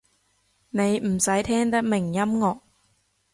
[0.71, 2.61] 你唔使聽得明音樂